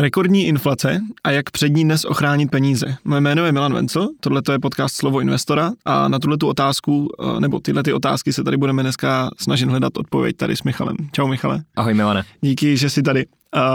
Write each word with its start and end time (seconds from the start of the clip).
Rekordní 0.00 0.46
inflace 0.46 1.00
a 1.24 1.30
jak 1.30 1.50
před 1.50 1.68
ní 1.68 1.84
dnes 1.84 2.04
ochránit 2.04 2.50
peníze. 2.50 2.96
Moje 3.04 3.20
jméno 3.20 3.46
je 3.46 3.52
Milan 3.52 3.74
Vencel, 3.74 4.08
tohle 4.20 4.42
je 4.52 4.58
podcast 4.58 4.96
Slovo 4.96 5.20
investora 5.20 5.72
a 5.84 6.08
na 6.08 6.18
tuhle 6.18 6.38
tu 6.38 6.48
otázku, 6.48 7.08
eh, 7.36 7.40
nebo 7.40 7.60
tyhle 7.60 7.82
ty 7.82 7.92
otázky 7.92 8.32
se 8.32 8.44
tady 8.44 8.56
budeme 8.56 8.82
dneska 8.82 9.30
snažit 9.38 9.68
hledat 9.68 9.96
odpověď 9.96 10.36
tady 10.36 10.56
s 10.56 10.62
Michalem. 10.62 10.96
Čau 11.12 11.26
Michale. 11.26 11.62
Ahoj 11.76 11.94
Milane. 11.94 12.24
Díky, 12.40 12.76
že 12.76 12.90
jsi 12.90 13.02
tady. 13.02 13.26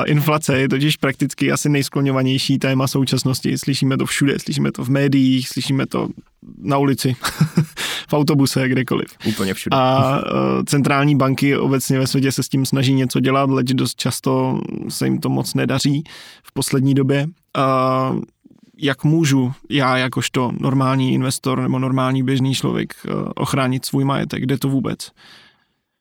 Inflace 0.05 0.59
je 0.59 0.69
totiž 0.69 0.97
prakticky 0.97 1.51
asi 1.51 1.69
nejskloňovanější 1.69 2.59
téma 2.59 2.87
současnosti. 2.87 3.57
Slyšíme 3.57 3.97
to 3.97 4.05
všude, 4.05 4.39
slyšíme 4.39 4.71
to 4.71 4.83
v 4.83 4.89
médiích, 4.89 5.49
slyšíme 5.49 5.85
to 5.85 6.07
na 6.57 6.77
ulici, 6.77 7.15
v 8.09 8.13
autobuse, 8.13 8.69
kdekoliv. 8.69 9.07
Úplně 9.25 9.53
všude. 9.53 9.77
A 9.77 10.15
uh, 10.17 10.63
centrální 10.65 11.15
banky 11.15 11.57
obecně 11.57 11.99
ve 11.99 12.07
světě 12.07 12.31
se 12.31 12.43
s 12.43 12.49
tím 12.49 12.65
snaží 12.65 12.93
něco 12.93 13.19
dělat, 13.19 13.49
leč 13.49 13.73
dost 13.73 13.95
často 13.95 14.59
se 14.89 15.05
jim 15.05 15.19
to 15.19 15.29
moc 15.29 15.53
nedaří 15.53 16.03
v 16.43 16.53
poslední 16.53 16.93
době. 16.93 17.27
Uh, 17.57 18.19
jak 18.77 19.03
můžu 19.03 19.53
já 19.69 19.97
jakožto 19.97 20.51
normální 20.59 21.13
investor 21.13 21.61
nebo 21.61 21.79
normální 21.79 22.23
běžný 22.23 22.55
člověk 22.55 22.93
uh, 23.07 23.27
ochránit 23.35 23.85
svůj 23.85 24.03
majetek, 24.03 24.43
kde 24.43 24.57
to 24.57 24.69
vůbec? 24.69 25.11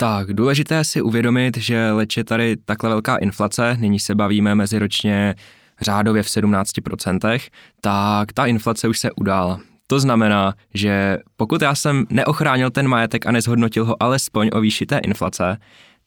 Tak, 0.03 0.33
důležité 0.33 0.75
je 0.75 0.85
si 0.85 1.03
uvědomit, 1.03 1.57
že 1.57 1.91
leč 1.91 2.17
je 2.17 2.25
tady 2.25 2.57
takhle 2.57 2.91
velká 2.91 3.17
inflace, 3.17 3.77
nyní 3.81 4.01
se 4.01 4.15
bavíme 4.15 4.55
meziročně 4.55 5.35
řádově 5.81 6.23
v 6.23 6.27
17%, 6.27 7.41
tak 7.81 8.33
ta 8.33 8.47
inflace 8.47 8.89
už 8.89 8.99
se 8.99 9.11
udála. 9.13 9.61
To 9.87 10.01
znamená, 10.01 10.55
že 10.75 11.19
pokud 11.37 11.63
já 11.63 11.75
jsem 11.75 12.07
neochránil 12.11 12.71
ten 12.71 12.89
majetek 12.89 13.27
a 13.27 13.33
nezhodnotil 13.33 13.85
ho 13.85 14.03
alespoň 14.03 14.51
o 14.53 14.61
výši 14.61 14.87
té 14.87 14.99
inflace, 14.99 15.59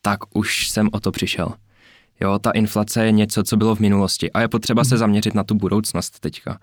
tak 0.01 0.19
už 0.33 0.69
jsem 0.69 0.89
o 0.91 0.99
to 0.99 1.11
přišel. 1.11 1.53
Jo, 2.21 2.39
ta 2.39 2.51
inflace 2.51 3.05
je 3.05 3.11
něco, 3.11 3.43
co 3.43 3.57
bylo 3.57 3.75
v 3.75 3.79
minulosti 3.79 4.31
a 4.31 4.41
je 4.41 4.47
potřeba 4.47 4.83
se 4.83 4.95
mhm. 4.95 4.99
zaměřit 4.99 5.35
na 5.35 5.43
tu 5.43 5.55
budoucnost 5.55 6.19
teďka. 6.19 6.59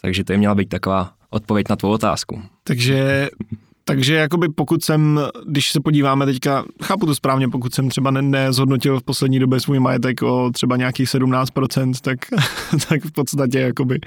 Takže 0.00 0.24
to 0.24 0.32
je 0.32 0.38
měla 0.38 0.54
být 0.54 0.68
taková 0.68 1.12
odpověď 1.30 1.68
na 1.70 1.76
tvou 1.76 1.90
otázku. 1.90 2.42
Takže 2.64 3.28
takže 3.88 4.14
jakoby 4.14 4.48
pokud 4.48 4.84
jsem, 4.84 5.20
když 5.46 5.72
se 5.72 5.80
podíváme 5.80 6.26
teďka, 6.26 6.64
chápu 6.82 7.06
to 7.06 7.14
správně, 7.14 7.48
pokud 7.48 7.74
jsem 7.74 7.88
třeba 7.88 8.10
ne, 8.10 8.22
nezhodnotil 8.22 9.00
v 9.00 9.02
poslední 9.02 9.38
době 9.38 9.60
svůj 9.60 9.80
majetek 9.80 10.22
o 10.22 10.50
třeba 10.50 10.76
nějakých 10.76 11.08
17%, 11.08 11.92
tak, 12.00 12.18
tak 12.88 13.04
v 13.04 13.12
podstatě 13.12 13.60
jakoby 13.60 14.00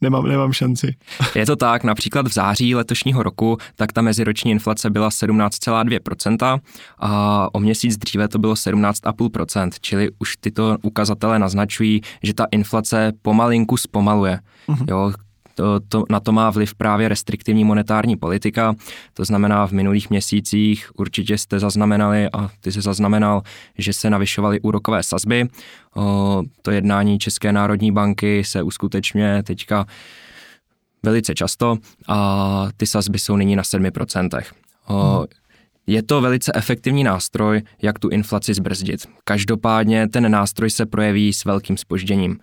nemám, 0.00 0.28
nemám 0.28 0.52
šanci. 0.52 0.94
Je 1.34 1.46
to 1.46 1.56
tak, 1.56 1.84
například 1.84 2.28
v 2.28 2.32
září 2.32 2.74
letošního 2.74 3.22
roku, 3.22 3.58
tak 3.76 3.92
ta 3.92 4.02
meziroční 4.02 4.50
inflace 4.50 4.90
byla 4.90 5.08
17,2% 5.08 6.60
a 6.98 7.48
o 7.54 7.60
měsíc 7.60 7.96
dříve 7.96 8.28
to 8.28 8.38
bylo 8.38 8.54
17,5%, 8.54 9.70
čili 9.80 10.10
už 10.18 10.36
tyto 10.36 10.76
ukazatele 10.82 11.38
naznačují, 11.38 12.00
že 12.22 12.34
ta 12.34 12.46
inflace 12.50 13.12
pomalinku 13.22 13.76
zpomaluje. 13.76 14.38
Uh-huh. 14.68 14.84
Jo, 14.88 15.12
to, 15.54 15.80
to, 15.88 16.04
na 16.10 16.20
to 16.20 16.32
má 16.32 16.50
vliv 16.50 16.74
právě 16.74 17.08
restriktivní 17.08 17.64
monetární 17.64 18.16
politika, 18.16 18.74
to 19.14 19.24
znamená 19.24 19.66
v 19.66 19.72
minulých 19.72 20.10
měsících 20.10 20.90
určitě 20.96 21.38
jste 21.38 21.58
zaznamenali 21.58 22.28
a 22.32 22.50
ty 22.60 22.72
se 22.72 22.82
zaznamenal, 22.82 23.42
že 23.78 23.92
se 23.92 24.10
navyšovaly 24.10 24.60
úrokové 24.60 25.02
sazby. 25.02 25.48
O, 25.96 26.42
to 26.62 26.70
jednání 26.70 27.18
České 27.18 27.52
národní 27.52 27.92
banky 27.92 28.44
se 28.44 28.62
uskutečňuje 28.62 29.42
teďka 29.42 29.86
velice 31.02 31.34
často 31.34 31.76
a 32.08 32.68
ty 32.76 32.86
sazby 32.86 33.18
jsou 33.18 33.36
nyní 33.36 33.56
na 33.56 33.62
7%. 33.62 34.42
O, 34.86 35.16
hmm. 35.18 35.26
Je 35.86 36.02
to 36.02 36.20
velice 36.20 36.52
efektivní 36.54 37.04
nástroj, 37.04 37.62
jak 37.82 37.98
tu 37.98 38.08
inflaci 38.08 38.54
zbrzdit. 38.54 39.06
Každopádně 39.24 40.08
ten 40.08 40.30
nástroj 40.30 40.70
se 40.70 40.86
projeví 40.86 41.32
s 41.32 41.44
velkým 41.44 41.76
spožděním. 41.76 42.38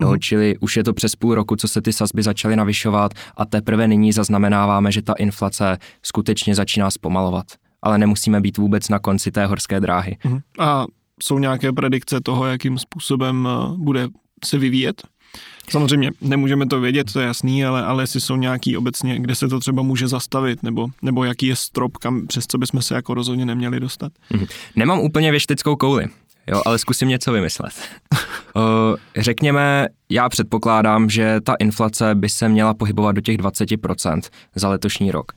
Jo, 0.00 0.10
mm. 0.10 0.20
Čili 0.20 0.58
už 0.60 0.76
je 0.76 0.84
to 0.84 0.92
přes 0.92 1.16
půl 1.16 1.34
roku, 1.34 1.56
co 1.56 1.68
se 1.68 1.82
ty 1.82 1.92
sazby 1.92 2.22
začaly 2.22 2.56
navyšovat 2.56 3.14
a 3.36 3.44
teprve 3.44 3.88
nyní 3.88 4.12
zaznamenáváme, 4.12 4.92
že 4.92 5.02
ta 5.02 5.12
inflace 5.12 5.78
skutečně 6.02 6.54
začíná 6.54 6.90
zpomalovat. 6.90 7.46
Ale 7.82 7.98
nemusíme 7.98 8.40
být 8.40 8.58
vůbec 8.58 8.88
na 8.88 8.98
konci 8.98 9.30
té 9.30 9.46
horské 9.46 9.80
dráhy. 9.80 10.16
Mm. 10.24 10.38
A 10.58 10.84
jsou 11.22 11.38
nějaké 11.38 11.72
predikce 11.72 12.20
toho, 12.20 12.46
jakým 12.46 12.78
způsobem 12.78 13.48
eh, 13.50 13.76
bude 13.76 14.08
se 14.44 14.58
vyvíjet? 14.58 15.02
Samozřejmě 15.70 16.10
nemůžeme 16.20 16.66
to 16.66 16.80
vědět, 16.80 17.12
to 17.12 17.20
je 17.20 17.26
jasný, 17.26 17.64
ale, 17.64 17.84
ale 17.84 18.02
jestli 18.02 18.20
jsou 18.20 18.36
nějaký 18.36 18.76
obecně, 18.76 19.18
kde 19.18 19.34
se 19.34 19.48
to 19.48 19.60
třeba 19.60 19.82
může 19.82 20.08
zastavit, 20.08 20.62
nebo, 20.62 20.88
nebo 21.02 21.24
jaký 21.24 21.46
je 21.46 21.56
strop, 21.56 21.96
kam, 21.96 22.26
přes 22.26 22.46
co 22.46 22.58
bychom 22.58 22.82
se 22.82 22.94
jako 22.94 23.14
rozhodně 23.14 23.46
neměli 23.46 23.80
dostat. 23.80 24.12
Mm. 24.32 24.44
Nemám 24.76 25.00
úplně 25.00 25.30
věštickou 25.30 25.76
kouli, 25.76 26.06
jo, 26.46 26.62
ale 26.66 26.78
zkusím 26.78 27.08
něco 27.08 27.32
vymyslet. 27.32 27.72
Řekněme, 29.16 29.88
já 30.10 30.28
předpokládám, 30.28 31.10
že 31.10 31.40
ta 31.40 31.54
inflace 31.54 32.14
by 32.14 32.28
se 32.28 32.48
měla 32.48 32.74
pohybovat 32.74 33.12
do 33.12 33.20
těch 33.20 33.36
20% 33.36 34.20
za 34.54 34.68
letošní 34.68 35.10
rok. 35.10 35.32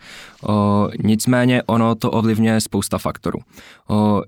Nicméně 1.03 1.63
ono 1.63 1.95
to 1.95 2.12
ovlivňuje 2.12 2.62
spousta 2.62 2.97
faktorů. 2.97 3.40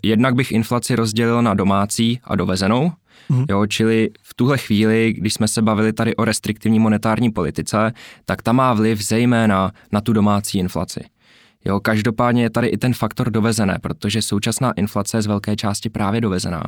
Jednak 0.03 0.35
bych 0.35 0.51
inflaci 0.51 0.95
rozdělil 0.95 1.41
na 1.41 1.53
domácí 1.53 2.19
a 2.23 2.35
dovezenou, 2.35 2.91
Mm. 3.29 3.46
Jo, 3.50 3.66
čili 3.66 4.09
v 4.22 4.34
tuhle 4.34 4.57
chvíli, 4.57 5.13
když 5.13 5.34
jsme 5.34 5.47
se 5.47 5.61
bavili 5.61 5.94
tady 5.94 6.16
o 6.16 6.25
restriktivní 6.25 6.79
monetární 6.79 7.31
politice, 7.31 7.94
tak 8.25 8.41
ta 8.41 8.51
má 8.51 8.73
vliv 8.73 9.01
zejména 9.01 9.72
na 9.91 10.01
tu 10.01 10.13
domácí 10.13 10.59
inflaci. 10.59 11.00
Jo, 11.66 11.80
každopádně 11.80 12.44
je 12.44 12.50
tady 12.50 12.68
i 12.68 12.78
ten 12.78 12.94
faktor 12.94 13.31
dovezené, 13.31 13.78
protože 13.81 14.22
současná 14.22 14.72
inflace 14.72 15.18
je 15.18 15.22
z 15.22 15.28
velké 15.28 15.56
části 15.56 15.90
právě 15.90 16.22
dovezená. 16.22 16.64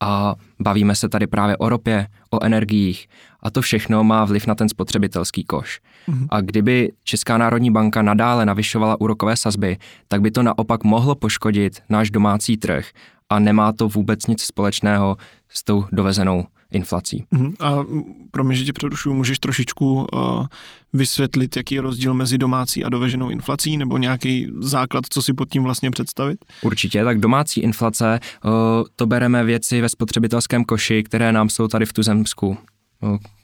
A 0.00 0.34
bavíme 0.60 0.94
se 0.94 1.08
tady 1.08 1.26
právě 1.26 1.56
o 1.56 1.68
ropě, 1.68 2.06
o 2.30 2.44
energiích 2.44 3.08
a 3.40 3.50
to 3.50 3.62
všechno 3.62 4.04
má 4.04 4.24
vliv 4.24 4.46
na 4.46 4.54
ten 4.54 4.68
spotřebitelský 4.68 5.44
koš. 5.44 5.80
Mm-hmm. 6.08 6.26
A 6.30 6.40
kdyby 6.40 6.92
Česká 7.04 7.38
národní 7.38 7.70
banka 7.70 8.02
nadále 8.02 8.46
navyšovala 8.46 9.00
úrokové 9.00 9.36
sazby, 9.36 9.76
tak 10.08 10.20
by 10.20 10.30
to 10.30 10.42
naopak 10.42 10.84
mohlo 10.84 11.14
poškodit 11.14 11.82
náš 11.88 12.10
domácí 12.10 12.56
trh 12.56 12.86
a 13.30 13.38
nemá 13.38 13.72
to 13.72 13.88
vůbec 13.88 14.26
nic 14.26 14.42
společného 14.42 15.16
s 15.48 15.64
tou 15.64 15.84
dovezenou 15.92 16.44
inflací. 16.72 17.24
Uh-huh. 17.32 17.54
A 17.60 17.84
pro 18.30 18.44
mě, 18.44 18.56
že 18.56 18.64
tě 18.64 18.72
přerušuju, 18.72 19.14
můžeš 19.14 19.38
trošičku 19.38 20.06
uh, 20.12 20.46
vysvětlit, 20.92 21.56
jaký 21.56 21.74
je 21.74 21.80
rozdíl 21.80 22.14
mezi 22.14 22.38
domácí 22.38 22.84
a 22.84 22.88
doveženou 22.88 23.30
inflací, 23.30 23.76
nebo 23.76 23.98
nějaký 23.98 24.48
základ, 24.60 25.04
co 25.10 25.22
si 25.22 25.32
pod 25.32 25.48
tím 25.48 25.62
vlastně 25.62 25.90
představit? 25.90 26.38
Určitě, 26.62 27.04
tak 27.04 27.20
domácí 27.20 27.60
inflace, 27.60 28.20
uh, 28.44 28.50
to 28.96 29.06
bereme 29.06 29.44
věci 29.44 29.80
ve 29.80 29.88
spotřebitelském 29.88 30.64
koši, 30.64 31.02
které 31.02 31.32
nám 31.32 31.48
jsou 31.48 31.68
tady 31.68 31.86
v 31.86 31.92
tuzemsku 31.92 32.56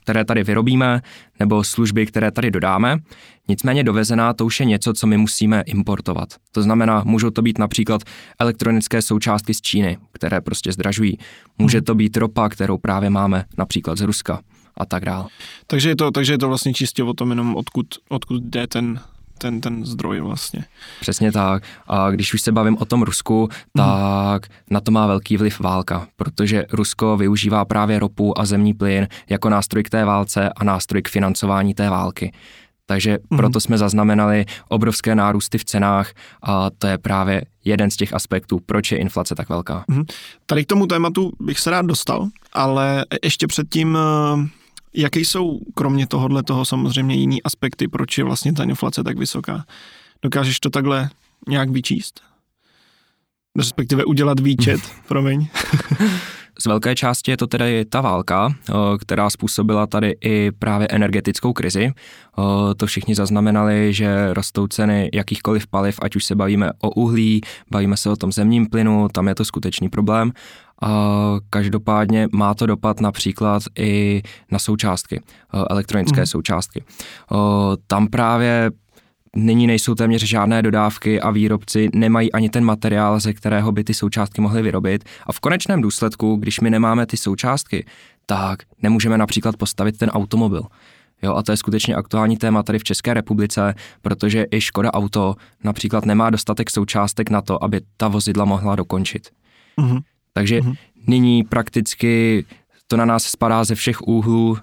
které 0.03 0.25
tady 0.25 0.43
vyrobíme, 0.43 1.01
nebo 1.39 1.63
služby, 1.63 2.05
které 2.05 2.31
tady 2.31 2.51
dodáme. 2.51 2.97
Nicméně 3.47 3.83
dovezená 3.83 4.33
to 4.33 4.45
už 4.45 4.59
je 4.59 4.65
něco, 4.65 4.93
co 4.93 5.07
my 5.07 5.17
musíme 5.17 5.61
importovat. 5.61 6.33
To 6.51 6.61
znamená, 6.61 7.03
můžou 7.05 7.29
to 7.29 7.41
být 7.41 7.57
například 7.57 8.01
elektronické 8.39 9.01
součástky 9.01 9.53
z 9.53 9.61
Číny, 9.61 9.97
které 10.11 10.41
prostě 10.41 10.71
zdražují. 10.71 11.17
Může 11.57 11.77
hmm. 11.77 11.85
to 11.85 11.95
být 11.95 12.17
ropa, 12.17 12.49
kterou 12.49 12.77
právě 12.77 13.09
máme 13.09 13.45
například 13.57 13.97
z 13.97 14.01
Ruska 14.01 14.39
a 14.77 14.85
tak 14.85 15.05
dále. 15.05 15.27
Takže 15.67 15.89
je 15.89 15.95
to, 15.95 16.11
takže 16.11 16.33
je 16.33 16.37
to 16.37 16.47
vlastně 16.47 16.73
čistě 16.73 17.03
o 17.03 17.13
tom 17.13 17.29
jenom, 17.29 17.55
odkud, 17.55 17.87
odkud 18.09 18.43
jde 18.43 18.67
ten 18.67 18.99
ten, 19.39 19.61
ten 19.61 19.85
zdroj 19.85 20.19
vlastně. 20.19 20.65
Přesně 20.99 21.31
tak. 21.31 21.63
A 21.87 22.11
když 22.11 22.33
už 22.33 22.41
se 22.41 22.51
bavím 22.51 22.77
o 22.79 22.85
tom 22.85 23.01
Rusku, 23.01 23.49
tak 23.77 24.49
mm. 24.49 24.55
na 24.69 24.79
to 24.79 24.91
má 24.91 25.07
velký 25.07 25.37
vliv 25.37 25.59
válka, 25.59 26.07
protože 26.15 26.65
Rusko 26.71 27.17
využívá 27.17 27.65
právě 27.65 27.99
ropu 27.99 28.39
a 28.39 28.45
zemní 28.45 28.73
plyn 28.73 29.07
jako 29.29 29.49
nástroj 29.49 29.83
k 29.83 29.89
té 29.89 30.05
válce 30.05 30.49
a 30.49 30.63
nástroj 30.63 31.01
k 31.01 31.09
financování 31.09 31.73
té 31.73 31.89
války. 31.89 32.31
Takže 32.85 33.17
mm. 33.29 33.37
proto 33.37 33.59
jsme 33.59 33.77
zaznamenali 33.77 34.45
obrovské 34.69 35.15
nárůsty 35.15 35.57
v 35.57 35.65
cenách 35.65 36.11
a 36.43 36.69
to 36.69 36.87
je 36.87 36.97
právě 36.97 37.41
jeden 37.65 37.91
z 37.91 37.95
těch 37.95 38.13
aspektů, 38.13 38.59
proč 38.65 38.91
je 38.91 38.97
inflace 38.97 39.35
tak 39.35 39.49
velká. 39.49 39.83
Mm. 39.87 40.03
Tady 40.45 40.65
k 40.65 40.67
tomu 40.67 40.87
tématu 40.87 41.31
bych 41.39 41.59
se 41.59 41.69
rád 41.69 41.85
dostal, 41.85 42.27
ale 42.53 43.05
ještě 43.23 43.47
předtím 43.47 43.97
Jaké 44.93 45.19
jsou 45.19 45.59
kromě 45.75 46.07
tohohle 46.07 46.43
toho 46.43 46.65
samozřejmě 46.65 47.15
jiný 47.15 47.43
aspekty, 47.43 47.87
proč 47.87 48.17
je 48.17 48.23
vlastně 48.23 48.53
ta 48.53 48.63
inflace 48.63 49.03
tak 49.03 49.17
vysoká? 49.17 49.65
Dokážeš 50.21 50.59
to 50.59 50.69
takhle 50.69 51.09
nějak 51.47 51.69
vyčíst? 51.69 52.21
Respektive 53.57 54.05
udělat 54.05 54.39
výčet, 54.39 54.81
promiň. 55.07 55.47
Z 56.61 56.65
velké 56.65 56.95
části 56.95 57.31
je 57.31 57.37
to 57.37 57.47
tedy 57.47 57.85
ta 57.85 58.01
válka, 58.01 58.53
která 58.99 59.29
způsobila 59.29 59.87
tady 59.87 60.15
i 60.21 60.51
právě 60.51 60.87
energetickou 60.87 61.53
krizi. 61.53 61.91
To 62.77 62.85
všichni 62.85 63.15
zaznamenali, 63.15 63.93
že 63.93 64.33
rostou 64.33 64.67
ceny 64.67 65.09
jakýchkoliv 65.13 65.67
paliv, 65.67 65.99
ať 66.01 66.15
už 66.15 66.25
se 66.25 66.35
bavíme 66.35 66.71
o 66.81 66.89
uhlí, 66.89 67.41
bavíme 67.71 67.97
se 67.97 68.09
o 68.09 68.15
tom 68.15 68.31
zemním 68.31 68.69
plynu, 68.69 69.07
tam 69.11 69.27
je 69.27 69.35
to 69.35 69.45
skutečný 69.45 69.89
problém. 69.89 70.31
Každopádně 71.49 72.27
má 72.33 72.53
to 72.53 72.65
dopad 72.65 73.01
například 73.01 73.63
i 73.77 74.21
na 74.51 74.59
součástky, 74.59 75.21
elektronické 75.69 76.19
mm. 76.19 76.25
součástky. 76.25 76.83
Tam 77.87 78.07
právě 78.07 78.71
nyní 79.35 79.67
nejsou 79.67 79.95
téměř 79.95 80.23
žádné 80.23 80.61
dodávky 80.61 81.21
a 81.21 81.31
výrobci 81.31 81.89
nemají 81.93 82.31
ani 82.31 82.49
ten 82.49 82.63
materiál, 82.63 83.19
ze 83.19 83.33
kterého 83.33 83.71
by 83.71 83.83
ty 83.83 83.93
součástky 83.93 84.41
mohly 84.41 84.61
vyrobit. 84.61 85.03
A 85.27 85.33
v 85.33 85.39
konečném 85.39 85.81
důsledku, 85.81 86.35
když 86.35 86.59
my 86.59 86.69
nemáme 86.69 87.05
ty 87.05 87.17
součástky, 87.17 87.85
tak 88.25 88.59
nemůžeme 88.81 89.17
například 89.17 89.57
postavit 89.57 89.97
ten 89.97 90.09
automobil. 90.09 90.63
Jo, 91.21 91.35
a 91.35 91.43
to 91.43 91.51
je 91.51 91.57
skutečně 91.57 91.95
aktuální 91.95 92.37
téma 92.37 92.63
tady 92.63 92.79
v 92.79 92.83
České 92.83 93.13
republice, 93.13 93.75
protože 94.01 94.45
i 94.51 94.61
Škoda 94.61 94.93
Auto 94.93 95.35
například 95.63 96.05
nemá 96.05 96.29
dostatek 96.29 96.69
součástek 96.69 97.29
na 97.29 97.41
to, 97.41 97.63
aby 97.63 97.81
ta 97.97 98.07
vozidla 98.07 98.45
mohla 98.45 98.75
dokončit. 98.75 99.29
Mm-hmm. 99.77 100.01
Takže 100.33 100.59
mm-hmm. 100.59 100.75
nyní 101.07 101.43
prakticky 101.43 102.45
to 102.87 102.97
na 102.97 103.05
nás 103.05 103.23
spadá 103.23 103.63
ze 103.63 103.75
všech 103.75 104.01
úhlů, 104.01 104.57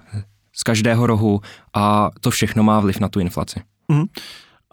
z 0.53 0.63
každého 0.63 1.07
rohu 1.07 1.41
a 1.73 2.09
to 2.21 2.31
všechno 2.31 2.63
má 2.63 2.79
vliv 2.79 2.99
na 2.99 3.09
tu 3.09 3.19
inflaci. 3.19 3.59
Mm-hmm. 3.89 4.07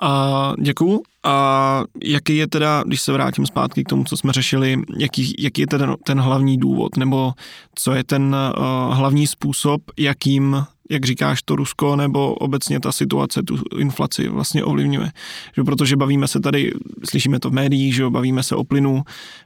A 0.00 0.52
děkuju. 0.60 1.02
A 1.24 1.82
jaký 2.04 2.36
je 2.36 2.46
teda, 2.46 2.82
když 2.86 3.00
se 3.00 3.12
vrátím 3.12 3.46
zpátky 3.46 3.84
k 3.84 3.88
tomu, 3.88 4.04
co 4.04 4.16
jsme 4.16 4.32
řešili, 4.32 4.82
jaký, 4.98 5.34
jaký 5.38 5.60
je 5.60 5.66
ten, 5.66 5.94
ten 6.04 6.20
hlavní 6.20 6.58
důvod, 6.58 6.96
nebo 6.96 7.32
co 7.74 7.92
je 7.92 8.04
ten 8.04 8.36
uh, 8.58 8.94
hlavní 8.94 9.26
způsob, 9.26 9.82
jakým, 9.98 10.64
jak 10.90 11.04
říkáš, 11.04 11.42
to 11.42 11.56
Rusko 11.56 11.96
nebo 11.96 12.34
obecně 12.34 12.80
ta 12.80 12.92
situace, 12.92 13.42
tu 13.42 13.58
inflaci 13.78 14.28
vlastně 14.28 14.64
ovlivňuje. 14.64 15.10
Že 15.56 15.64
protože 15.64 15.96
bavíme 15.96 16.28
se 16.28 16.40
tady, 16.40 16.72
slyšíme 17.10 17.40
to 17.40 17.50
v 17.50 17.52
médiích, 17.52 17.94
že 17.94 18.10
bavíme 18.10 18.42
se 18.42 18.56
o 18.56 18.64
plynu, 18.64 19.02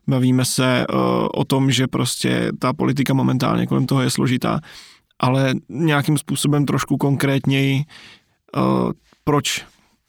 bavíme 0.07 0.45
se 0.45 0.87
uh, 0.93 0.99
o 1.35 1.45
tom, 1.45 1.71
že 1.71 1.87
prostě 1.87 2.53
ta 2.59 2.73
politika 2.73 3.15
momentálně 3.15 3.67
kolem 3.67 3.87
toho 3.87 4.03
je 4.03 4.11
složitá, 4.11 4.61
ale 5.19 5.55
nějakým 5.69 6.19
způsobem 6.19 6.67
trošku 6.67 6.97
konkrétněji, 6.97 7.85
uh, 8.57 8.93
proč? 9.25 9.65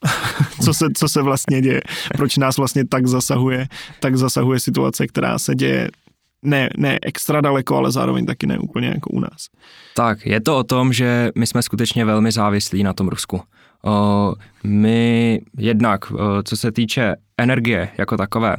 Co, 0.63 0.73
se, 0.73 0.85
co 0.97 1.09
se 1.09 1.21
vlastně 1.21 1.61
děje, 1.61 1.81
proč 2.17 2.37
nás 2.37 2.57
vlastně 2.57 2.87
tak 2.87 3.07
zasahuje, 3.07 3.67
tak 3.99 4.17
zasahuje 4.17 4.59
situace, 4.59 5.07
která 5.07 5.39
se 5.39 5.55
děje 5.55 5.89
ne, 6.41 6.69
ne 6.77 6.99
extra 7.01 7.41
daleko, 7.41 7.77
ale 7.77 7.91
zároveň 7.91 8.25
taky 8.25 8.47
ne 8.47 8.59
úplně 8.59 8.87
jako 8.87 9.09
u 9.09 9.19
nás. 9.19 9.47
Tak, 9.95 10.25
je 10.25 10.41
to 10.41 10.57
o 10.57 10.63
tom, 10.63 10.93
že 10.93 11.29
my 11.35 11.47
jsme 11.47 11.61
skutečně 11.61 12.05
velmi 12.05 12.31
závislí 12.31 12.83
na 12.83 12.93
tom 12.93 13.07
Rusku. 13.07 13.41
O, 13.83 14.33
my 14.63 15.41
jednak, 15.57 16.11
o, 16.11 16.43
co 16.43 16.57
se 16.57 16.71
týče 16.71 17.15
energie 17.37 17.89
jako 17.97 18.17
takové, 18.17 18.55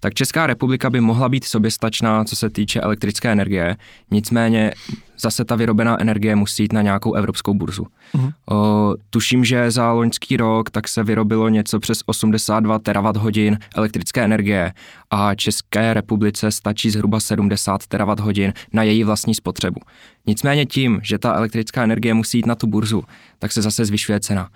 tak 0.00 0.14
Česká 0.14 0.46
republika 0.46 0.90
by 0.90 1.00
mohla 1.00 1.28
být 1.28 1.44
soběstačná, 1.44 2.24
co 2.24 2.36
se 2.36 2.50
týče 2.50 2.80
elektrické 2.80 3.32
energie, 3.32 3.76
nicméně 4.10 4.72
zase 5.18 5.44
ta 5.44 5.56
vyrobená 5.56 6.00
energie 6.00 6.36
musí 6.36 6.62
jít 6.62 6.72
na 6.72 6.82
nějakou 6.82 7.14
evropskou 7.14 7.54
burzu. 7.54 7.86
Uh-huh. 8.14 8.32
O, 8.50 8.94
tuším, 9.10 9.44
že 9.44 9.70
za 9.70 9.92
loňský 9.92 10.36
rok 10.36 10.70
tak 10.70 10.88
se 10.88 11.02
vyrobilo 11.02 11.48
něco 11.48 11.80
přes 11.80 12.00
82 12.06 12.78
terawatt 12.78 13.16
hodin 13.16 13.58
elektrické 13.76 14.24
energie 14.24 14.72
a 15.10 15.34
České 15.34 15.94
republice 15.94 16.50
stačí 16.50 16.90
zhruba 16.90 17.20
70 17.20 17.86
terawatt 17.86 18.20
hodin 18.20 18.52
na 18.72 18.82
její 18.82 19.04
vlastní 19.04 19.34
spotřebu. 19.34 19.80
Nicméně 20.26 20.66
tím, 20.66 21.00
že 21.02 21.18
ta 21.18 21.34
elektrická 21.34 21.84
energie 21.84 22.14
musí 22.14 22.38
jít 22.38 22.46
na 22.46 22.54
tu 22.54 22.66
burzu, 22.66 23.02
tak 23.38 23.52
se 23.52 23.62
zase 23.62 23.84
zvyšuje 23.84 24.20
cena. 24.20 24.48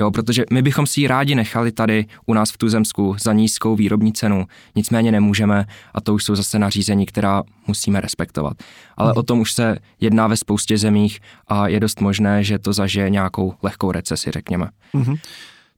Jo, 0.00 0.10
protože 0.10 0.44
my 0.52 0.62
bychom 0.62 0.86
si 0.86 1.00
ji 1.00 1.06
rádi 1.06 1.34
nechali 1.34 1.72
tady 1.72 2.06
u 2.26 2.34
nás 2.34 2.50
v 2.50 2.58
Tuzemsku 2.58 3.16
za 3.20 3.32
nízkou 3.32 3.76
výrobní 3.76 4.12
cenu, 4.12 4.46
nicméně 4.74 5.12
nemůžeme 5.12 5.66
a 5.94 6.00
to 6.00 6.14
už 6.14 6.24
jsou 6.24 6.34
zase 6.34 6.58
nařízení, 6.58 7.06
která 7.06 7.42
musíme 7.66 8.00
respektovat. 8.00 8.56
Ale 8.96 9.10
hmm. 9.10 9.18
o 9.18 9.22
tom 9.22 9.40
už 9.40 9.52
se 9.52 9.78
jedná 10.00 10.26
ve 10.26 10.36
spoustě 10.36 10.78
zemích 10.78 11.20
a 11.48 11.68
je 11.68 11.80
dost 11.80 12.00
možné, 12.00 12.44
že 12.44 12.58
to 12.58 12.72
zažije 12.72 13.10
nějakou 13.10 13.54
lehkou 13.62 13.92
recesi, 13.92 14.30
řekněme. 14.30 14.68
Hmm. 14.94 15.16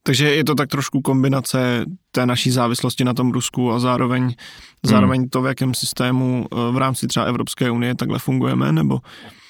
Takže 0.03 0.35
je 0.35 0.45
to 0.45 0.55
tak 0.55 0.69
trošku 0.69 1.01
kombinace 1.01 1.85
té 2.11 2.27
naší 2.27 2.51
závislosti 2.51 3.05
na 3.05 3.15
tom 3.15 3.33
Rusku 3.33 3.73
a 3.73 3.79
zároveň, 3.79 4.35
zároveň 4.83 5.29
to, 5.29 5.43
v 5.43 5.47
jakém 5.47 5.75
systému 5.75 6.47
eh, 6.53 6.73
v 6.73 6.77
rámci 6.77 7.07
třeba 7.07 7.27
Evropské 7.27 7.71
unie 7.71 7.95
takhle 7.95 8.19
fungujeme, 8.19 8.73
nebo 8.73 9.01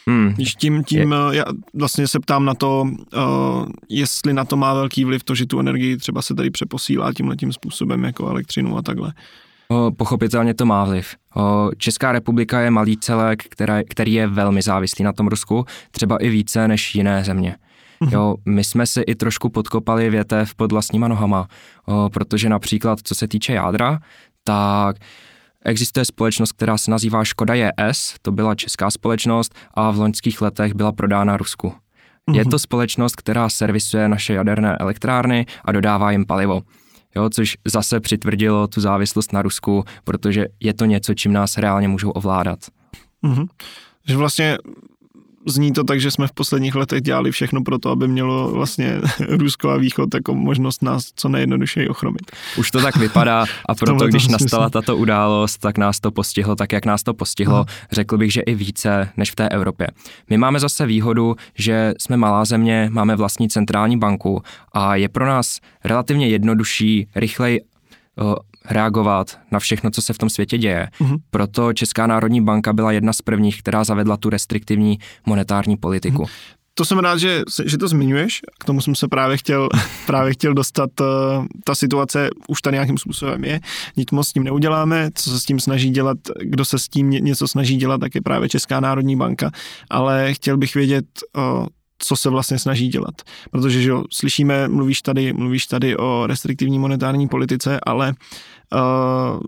Hmm. 0.09 0.33
Když 0.35 0.55
tím, 0.55 0.85
tím 0.85 1.13
je... 1.13 1.39
já 1.39 1.45
vlastně 1.75 2.09
se 2.09 2.21
ptám 2.21 2.45
na 2.45 2.55
to, 2.55 2.83
uh, 2.83 3.67
jestli 3.89 4.33
na 4.33 4.45
to 4.45 4.57
má 4.57 4.75
velký 4.75 5.05
vliv 5.05 5.25
to, 5.25 5.35
že 5.35 5.47
tu 5.47 5.61
energii 5.61 5.97
třeba 5.97 6.23
se 6.23 6.35
tady 6.35 6.51
přeposílá 6.51 7.13
tímhle 7.13 7.37
tím 7.37 7.53
způsobem 7.53 8.05
jako 8.05 8.29
elektřinu 8.29 8.77
a 8.79 8.83
takhle. 8.83 9.13
O, 9.69 9.91
pochopitelně 9.97 10.55
to 10.55 10.67
má 10.67 10.85
vliv. 10.85 11.17
O, 11.37 11.71
Česká 11.79 12.13
republika 12.13 12.61
je 12.61 12.71
malý 12.71 12.97
celek, 12.97 13.43
které, 13.45 13.85
který 13.85 14.13
je 14.13 14.27
velmi 14.27 14.63
závislý 14.63 15.05
na 15.05 15.13
tom 15.13 15.27
Rusku, 15.29 15.65
třeba 15.91 16.17
i 16.17 16.29
více 16.29 16.69
než 16.69 16.95
jiné 16.95 17.25
země. 17.25 17.57
Mhm. 18.01 18.13
Jo, 18.13 18.35
my 18.47 18.65
jsme 18.65 18.87
si 18.87 19.01
i 19.01 19.15
trošku 19.15 19.49
podkopali 19.49 20.11
větev 20.11 20.55
pod 20.55 20.73
vlastníma 20.73 21.09
nohama, 21.09 21.49
o, 21.87 22.11
protože 22.11 22.49
například 22.49 22.99
co 23.03 23.15
se 23.15 23.29
týče 23.29 23.53
jádra, 23.53 24.01
tak 24.45 24.97
Existuje 25.65 26.05
společnost, 26.05 26.53
která 26.53 26.79
se 26.79 26.91
nazývá 26.91 27.25
Škoda 27.25 27.55
JS, 27.55 28.15
to 28.23 28.33
byla 28.33 28.55
česká 28.55 28.91
společnost 28.91 29.55
a 29.75 29.91
v 29.91 29.99
loňských 29.99 30.41
letech 30.41 30.75
byla 30.75 30.93
prodána 30.93 31.37
Rusku. 31.37 31.73
Je 32.33 32.43
mhm. 32.43 32.51
to 32.51 32.59
společnost, 32.59 33.17
která 33.17 33.49
servisuje 33.49 34.09
naše 34.09 34.35
jaderné 34.35 34.77
elektrárny 34.77 35.47
a 35.65 35.73
dodává 35.73 36.11
jim 36.11 36.27
palivo. 36.27 36.63
Jo, 37.17 37.31
což 37.31 37.57
zase 37.65 38.01
přitvrdilo 38.01 38.67
tu 38.67 38.81
závislost 38.81 39.33
na 39.33 39.43
Rusku, 39.43 39.85
protože 40.05 40.47
je 40.61 40.75
to 40.75 40.85
něco, 40.85 41.15
čím 41.15 41.33
nás 41.33 41.59
reálně 41.59 41.89
můžou 41.89 42.11
ovládat. 42.11 42.59
Mm-hmm. 43.25 43.49
Že 44.09 44.17
vlastně 44.17 44.59
zní 45.47 45.73
to 45.73 45.85
tak, 45.85 46.01
že 46.01 46.11
jsme 46.11 46.27
v 46.27 46.33
posledních 46.33 46.75
letech 46.75 47.03
dělali 47.03 47.31
všechno 47.31 47.63
pro 47.63 47.79
to, 47.79 47.91
aby 47.91 48.09
mělo 48.09 48.53
vlastně 48.53 49.01
Rusko 49.29 49.71
a 49.71 49.77
Východ 49.77 50.15
jako 50.15 50.35
možnost 50.35 50.83
nás 50.83 51.05
co 51.17 51.29
nejjednodušeji 51.29 51.89
ochromit. 51.89 52.33
Už 52.59 52.71
to 52.71 52.81
tak 52.81 52.97
vypadá 52.97 53.45
a 53.69 53.75
proto, 53.81 54.07
když 54.07 54.25
smysl. 54.25 54.45
nastala 54.45 54.71
tato 54.71 54.97
událost, 54.97 55.59
tak 55.59 55.79
nás 55.79 56.01
to 56.01 56.11
postihlo 56.11 56.57
tak, 56.57 56.73
jak 56.73 56.87
nás 56.87 57.03
to 57.03 57.15
postihlo. 57.15 57.57
Hmm. 57.57 57.67
Řekl 57.93 58.19
bych, 58.19 58.33
že 58.33 58.41
i 58.41 58.55
více 58.55 59.09
než 59.17 59.31
v 59.31 59.35
té 59.35 59.49
Evropě. 59.49 59.87
My 60.31 60.39
máme 60.39 60.61
zase 60.61 60.87
výhodu, 60.87 61.37
že 61.55 61.95
jsme 61.99 62.17
malá 62.17 62.45
země, 62.45 62.89
máme 62.93 63.17
vlastní 63.17 63.49
centrální 63.49 63.99
banku 63.99 64.43
a 64.73 64.97
je 64.97 65.09
pro 65.09 65.27
nás 65.27 65.61
relativně 65.85 66.29
jednodušší, 66.29 67.09
rychleji 67.15 67.61
reagovat 68.71 69.39
na 69.51 69.59
všechno, 69.59 69.91
co 69.91 70.03
se 70.03 70.13
v 70.13 70.19
tom 70.19 70.31
světě 70.31 70.59
děje. 70.59 70.89
Mm-hmm. 71.01 71.19
Proto 71.31 71.73
Česká 71.73 72.07
národní 72.07 72.41
banka 72.41 72.73
byla 72.73 72.93
jedna 72.93 73.13
z 73.13 73.23
prvních, 73.23 73.59
která 73.59 73.85
zavedla 73.85 74.17
tu 74.17 74.31
restriktivní 74.31 74.99
monetární 75.27 75.77
politiku. 75.77 76.23
Mm-hmm. 76.23 76.59
To 76.79 76.85
jsem 76.85 76.99
rád, 76.99 77.19
že, 77.19 77.43
že 77.65 77.79
to 77.79 77.89
zmiňuješ. 77.89 78.41
K 78.61 78.65
tomu 78.65 78.81
jsem 78.81 78.95
se 78.95 79.09
právě 79.09 79.37
chtěl, 79.37 79.69
právě 80.07 80.33
chtěl 80.33 80.55
dostat. 80.55 80.91
Eh, 81.01 81.05
ta 81.65 81.75
situace 81.75 82.29
už 82.49 82.63
tady 82.63 82.75
nějakým 82.75 82.99
způsobem 82.99 83.45
je. 83.45 83.61
Nic 83.97 84.11
moc 84.11 84.29
s 84.29 84.33
tím 84.33 84.45
neuděláme. 84.45 85.11
Co 85.15 85.31
se 85.31 85.41
s 85.41 85.45
tím 85.45 85.61
snaží 85.61 85.91
dělat, 85.91 86.19
kdo 86.43 86.65
se 86.65 86.79
s 86.79 86.89
tím 86.89 87.11
něco 87.11 87.49
snaží 87.49 87.77
dělat, 87.77 88.01
tak 88.01 88.15
je 88.15 88.21
právě 88.21 88.49
Česká 88.49 88.81
národní 88.81 89.17
banka. 89.17 89.51
Ale 89.91 90.35
chtěl 90.35 90.57
bych 90.57 90.75
vědět, 90.75 91.05
eh, 91.37 91.41
co 91.99 92.17
se 92.17 92.31
vlastně 92.31 92.59
snaží 92.59 92.89
dělat. 92.89 93.15
Protože 93.51 93.83
že 93.83 93.89
jo, 93.89 94.05
slyšíme, 94.13 94.69
mluvíš 94.69 95.03
tady, 95.03 95.33
mluvíš 95.33 95.67
tady 95.67 95.97
o 95.97 96.27
restriktivní 96.27 96.79
monetární 96.79 97.29
politice, 97.29 97.79
ale 97.87 98.15
uh, 98.75 99.41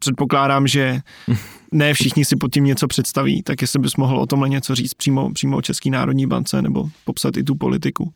předpokládám, 0.00 0.66
že 0.66 1.00
ne 1.72 1.94
všichni 1.94 2.24
si 2.24 2.36
pod 2.36 2.52
tím 2.52 2.64
něco 2.64 2.86
představí, 2.86 3.42
tak 3.42 3.62
jestli 3.62 3.78
bys 3.78 3.96
mohl 3.96 4.18
o 4.18 4.26
tomhle 4.26 4.48
něco 4.48 4.74
říct 4.74 4.94
přímo, 4.94 5.32
přímo 5.32 5.56
o 5.56 5.62
České 5.62 5.90
národní 5.90 6.26
bance 6.26 6.62
nebo 6.62 6.88
popsat 7.04 7.36
i 7.36 7.44
tu 7.44 7.54
politiku. 7.54 8.12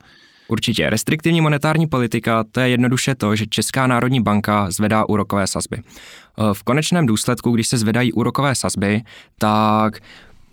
Určitě. 0.49 0.91
Restriktivní 0.91 1.41
monetární 1.41 1.87
politika 1.87 2.45
to 2.53 2.61
je 2.61 2.69
jednoduše 2.69 3.15
to, 3.15 3.37
že 3.37 3.47
Česká 3.47 3.87
národní 3.87 4.23
banka 4.23 4.71
zvedá 4.71 5.09
úrokové 5.09 5.47
sazby. 5.47 5.77
Uh, 5.77 6.53
v 6.53 6.63
konečném 6.63 7.07
důsledku, 7.07 7.51
když 7.51 7.69
se 7.69 7.79
zvedají 7.79 8.13
úrokové 8.13 8.55
sazby, 8.55 9.03
tak 9.39 10.01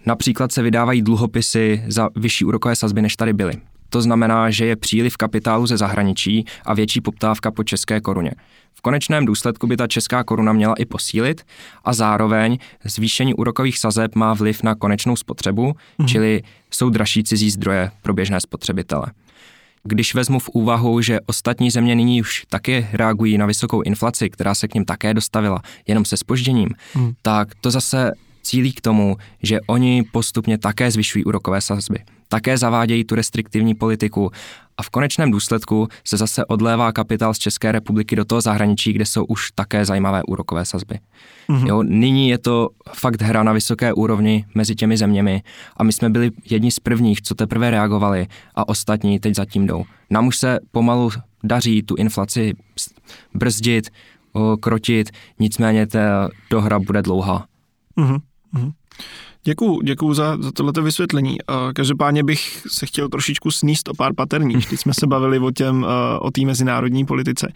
Například 0.06 0.52
se 0.52 0.62
vydávají 0.62 1.02
dluhopisy 1.02 1.84
za 1.88 2.10
vyšší 2.16 2.46
úrokové 2.46 2.76
sazby, 2.76 3.02
než 3.02 3.16
tady 3.16 3.34
byly. 3.34 3.54
To 3.90 4.02
znamená, 4.02 4.50
že 4.50 4.66
je 4.66 4.76
příliv 4.76 5.18
kapitálu 5.18 5.68
ze 5.68 5.78
zahraničí 5.78 6.46
a 6.66 6.74
větší 6.74 7.02
poptávka 7.02 7.52
po 7.52 7.64
české 7.64 8.02
koruně. 8.02 8.32
V 8.74 8.82
konečném 8.82 9.26
důsledku 9.26 9.68
by 9.68 9.78
ta 9.78 9.88
česká 9.88 10.24
koruna 10.24 10.54
měla 10.54 10.74
i 10.74 10.86
posílit 10.86 11.42
a 11.86 11.94
zároveň 11.94 12.58
zvýšení 12.86 13.34
úrokových 13.34 13.80
sazeb 13.80 14.16
má 14.16 14.34
vliv 14.34 14.64
na 14.64 14.76
konečnou 14.76 15.16
spotřebu, 15.16 15.74
mm. 15.98 16.08
čili 16.08 16.42
jsou 16.72 16.90
dražší 16.90 17.24
cizí 17.24 17.50
zdroje 17.50 17.92
pro 18.02 18.14
běžné 18.14 18.42
spotřebitele. 18.42 19.06
Když 19.84 20.16
vezmu 20.16 20.40
v 20.40 20.50
úvahu, 20.50 21.02
že 21.02 21.20
ostatní 21.26 21.72
země 21.72 21.96
nyní 21.96 22.22
už 22.22 22.46
taky 22.50 22.88
reagují 22.94 23.38
na 23.38 23.46
vysokou 23.46 23.82
inflaci, 23.82 24.30
která 24.30 24.56
se 24.56 24.68
k 24.68 24.74
ním 24.74 24.86
také 24.86 25.14
dostavila, 25.14 25.62
jenom 25.88 26.06
se 26.06 26.18
spožděním, 26.18 26.70
mm. 26.96 27.14
tak 27.22 27.48
to 27.62 27.72
zase 27.72 28.12
cílí 28.42 28.74
k 28.74 28.82
tomu, 28.82 29.18
že 29.44 29.60
oni 29.68 30.04
postupně 30.12 30.58
také 30.58 30.92
zvyšují 30.92 31.26
úrokové 31.26 31.62
sazby. 31.62 32.00
Také 32.28 32.58
zavádějí 32.58 33.04
tu 33.04 33.16
restriktivní 33.16 33.76
politiku 33.76 34.32
a 34.78 34.84
v 34.84 34.90
konečném 34.90 35.32
důsledku 35.32 35.88
se 36.04 36.18
zase 36.18 36.46
odlévá 36.46 36.92
kapitál 36.92 37.34
z 37.34 37.38
České 37.38 37.72
republiky 37.72 38.16
do 38.16 38.26
toho 38.26 38.42
zahraničí, 38.42 38.94
kde 38.94 39.06
jsou 39.06 39.26
už 39.26 39.52
také 39.52 39.86
zajímavé 39.86 40.24
úrokové 40.24 40.66
sazby. 40.66 41.00
Mm-hmm. 41.50 41.68
Jo, 41.68 41.84
nyní 41.84 42.30
je 42.30 42.38
to 42.38 42.70
fakt 42.94 43.22
hra 43.22 43.44
na 43.44 43.54
vysoké 43.54 43.94
úrovni 43.94 44.46
mezi 44.56 44.76
těmi 44.76 44.98
zeměmi 44.98 45.44
a 45.78 45.84
my 45.84 45.94
jsme 45.94 46.10
byli 46.10 46.32
jedni 46.50 46.72
z 46.72 46.80
prvních, 46.80 47.22
co 47.22 47.36
teprve 47.36 47.72
reagovali 47.72 48.28
a 48.56 48.68
ostatní 48.70 49.20
teď 49.20 49.36
zatím 49.36 49.68
jdou. 49.68 49.84
Nám 50.10 50.28
už 50.28 50.38
se 50.38 50.60
pomalu 50.72 51.10
daří 51.44 51.84
tu 51.84 51.96
inflaci 51.96 52.54
brzdit, 53.34 53.90
krotit, 54.60 55.10
nicméně 55.40 55.88
ta 55.88 56.30
dohra 56.50 56.80
bude 56.80 57.02
dlouhá. 57.02 57.46
Mm-hmm. 57.98 58.20
Děkuju, 59.44 59.82
děkuju 59.82 60.14
za, 60.14 60.38
za 60.40 60.52
tohleto 60.52 60.84
vysvětlení. 60.84 61.38
Každopádně 61.76 62.24
bych 62.24 62.68
se 62.68 62.86
chtěl 62.86 63.10
trošičku 63.10 63.52
sníst 63.52 63.90
o 63.90 63.94
pár 63.94 64.14
paterní. 64.14 64.54
Teď 64.70 64.80
jsme 64.80 64.94
se 64.94 65.08
bavili 65.08 65.40
o 65.40 65.52
těm, 65.52 65.86
o 66.20 66.32
té 66.32 66.42
mezinárodní 66.42 67.06
politice. 67.06 67.54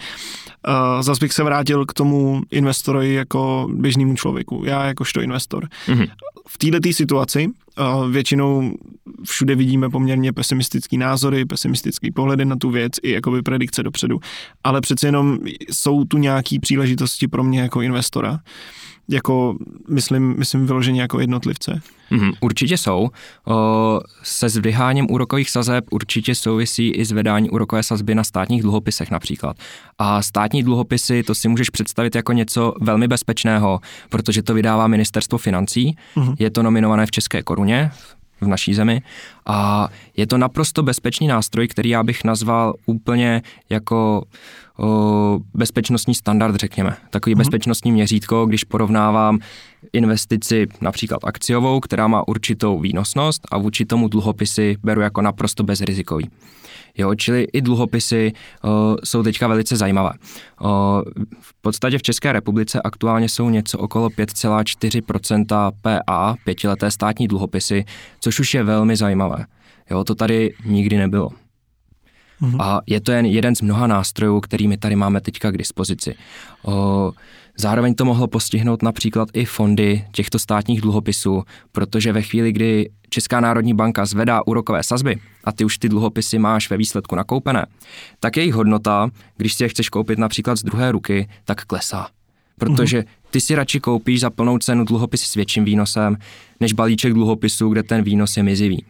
Zas 1.02 1.20
bych 1.20 1.34
se 1.34 1.44
vrátil 1.44 1.86
k 1.86 1.94
tomu 1.94 2.42
investorovi 2.52 3.14
jako 3.14 3.68
běžnému 3.74 4.16
člověku. 4.16 4.64
Já 4.66 4.86
jakožto 4.86 5.22
investor. 5.22 5.68
Mm-hmm. 5.88 6.10
V 6.48 6.58
této 6.58 6.92
situaci 6.92 7.50
většinou 8.10 8.74
všude 9.24 9.56
vidíme 9.56 9.90
poměrně 9.90 10.34
pesimistický 10.34 10.98
názory, 10.98 11.46
pesimistický 11.46 12.12
pohledy 12.12 12.46
na 12.46 12.56
tu 12.56 12.70
věc 12.70 12.94
i 13.04 13.12
jakoby 13.12 13.42
predikce 13.42 13.84
dopředu. 13.84 14.20
Ale 14.64 14.82
přece 14.82 15.08
jenom 15.08 15.40
jsou 15.72 16.06
tu 16.06 16.18
nějaké 16.18 16.60
příležitosti 16.60 17.28
pro 17.28 17.44
mě 17.44 17.62
jako 17.62 17.82
investora 17.82 18.40
jako, 19.10 19.58
myslím, 19.90 20.36
myslím 20.38 20.66
vyloženě 20.66 21.02
jako 21.02 21.20
jednotlivce? 21.20 21.82
Mm, 22.14 22.32
určitě 22.40 22.78
jsou. 22.78 23.10
O, 23.48 24.00
se 24.24 24.50
zdviháním 24.50 25.12
úrokových 25.12 25.50
sazeb 25.50 25.86
určitě 25.92 26.36
souvisí 26.36 26.90
i 26.90 27.06
zvedání 27.06 27.50
úrokové 27.50 27.84
sazby 27.84 28.16
na 28.16 28.24
státních 28.24 28.62
dluhopisech 28.62 29.12
například. 29.12 29.58
A 29.98 30.22
státní 30.22 30.64
dluhopisy, 30.64 31.24
to 31.24 31.36
si 31.36 31.48
můžeš 31.48 31.70
představit 31.70 32.16
jako 32.16 32.34
něco 32.34 32.74
velmi 32.82 33.08
bezpečného, 33.08 33.80
protože 34.10 34.44
to 34.44 34.54
vydává 34.54 34.88
ministerstvo 34.88 35.38
financí, 35.38 35.98
mm. 36.16 36.36
je 36.40 36.50
to 36.50 36.64
nominované 36.64 37.06
v 37.06 37.12
české 37.12 37.44
koruně, 37.44 37.92
v 38.44 38.48
naší 38.48 38.74
zemi. 38.74 39.02
A 39.46 39.88
je 40.18 40.28
to 40.28 40.38
naprosto 40.38 40.84
bezpečný 40.84 41.28
nástroj, 41.28 41.68
který 41.68 41.90
já 41.90 42.04
bych 42.04 42.24
nazval 42.24 42.74
úplně 42.86 43.42
jako 43.70 44.24
o, 44.80 45.40
bezpečnostní 45.54 46.16
standard, 46.16 46.56
řekněme. 46.56 46.98
Takový 47.10 47.36
mm-hmm. 47.36 47.38
bezpečnostní 47.38 47.92
měřítko, 47.92 48.46
když 48.46 48.64
porovnávám 48.64 49.40
investici 49.94 50.68
například 50.82 51.20
akciovou, 51.24 51.80
která 51.80 52.08
má 52.08 52.28
určitou 52.28 52.80
výnosnost 52.80 53.42
a 53.52 53.58
vůči 53.58 53.86
tomu 53.86 54.08
dluhopisy 54.08 54.78
beru 54.84 55.02
jako 55.02 55.22
naprosto 55.22 55.64
bezrizikový. 55.64 56.30
Jo, 56.98 57.16
čili 57.16 57.48
i 57.54 57.62
dluhopisy 57.62 58.32
o, 58.64 58.96
jsou 59.04 59.24
teďka 59.24 59.48
velice 59.48 59.78
zajímavé. 59.78 60.12
O, 60.62 61.02
v 61.40 61.54
podstatě 61.62 61.98
v 61.98 62.02
České 62.02 62.32
republice 62.32 62.82
aktuálně 62.82 63.30
jsou 63.30 63.50
něco 63.50 63.80
okolo 63.80 64.10
5,4% 64.10 65.72
PA, 65.82 66.36
pětileté 66.44 66.92
státní 66.92 67.28
dluhopisy, 67.28 67.86
což 68.20 68.40
už 68.40 68.54
je 68.54 68.64
velmi 68.64 68.96
zajímavé. 68.96 69.46
Jo, 69.92 70.04
to 70.04 70.16
tady 70.16 70.54
nikdy 70.66 70.98
nebylo. 70.98 71.30
Mm-hmm. 72.44 72.62
A 72.62 72.82
je 72.88 73.02
to 73.02 73.12
jen 73.12 73.26
jeden 73.26 73.56
z 73.56 73.62
mnoha 73.62 73.88
nástrojů, 73.88 74.40
kterými 74.40 74.78
tady 74.78 74.96
máme 74.96 75.22
teďka 75.22 75.52
k 75.52 75.58
dispozici. 75.58 76.16
O, 76.64 77.12
zároveň 77.58 77.96
to 77.96 78.06
mohlo 78.06 78.28
postihnout 78.28 78.84
například 78.84 79.30
i 79.34 79.46
fondy 79.46 80.06
těchto 80.12 80.40
státních 80.40 80.82
dluhopisů, 80.82 81.44
protože 81.72 82.14
ve 82.14 82.22
chvíli, 82.22 82.52
kdy 82.52 82.90
Česká 83.10 83.40
národní 83.40 83.74
banka 83.74 84.06
zvedá 84.06 84.48
úrokové 84.48 84.84
sazby 84.84 85.20
a 85.44 85.52
ty 85.52 85.66
už 85.66 85.78
ty 85.78 85.90
dluhopisy 85.90 86.40
máš 86.40 86.70
ve 86.70 86.78
výsledku 86.78 87.16
nakoupené, 87.16 87.66
tak 88.20 88.38
jejich 88.38 88.54
hodnota, 88.54 89.10
když 89.38 89.54
si 89.54 89.64
je 89.64 89.70
chceš 89.70 89.90
koupit 89.90 90.20
například 90.20 90.56
z 90.56 90.64
druhé 90.64 90.92
ruky, 90.92 91.30
tak 91.46 91.66
klesá. 91.66 92.08
Protože 92.60 92.98
mhm. 92.98 93.08
ty 93.32 93.42
si 93.42 93.56
radši 93.56 93.80
koupíš 93.80 94.20
za 94.20 94.30
plnou 94.30 94.58
cenu 94.58 94.86
dluhopisy 94.86 95.26
s 95.26 95.36
větším 95.36 95.66
výnosem, 95.66 96.18
než 96.60 96.74
balíček 96.74 97.14
dluhopisů, 97.14 97.70
kde 97.70 97.84
ten 97.84 98.04
výnos 98.04 98.38
je 98.38 98.44
mizivý. 98.44 98.86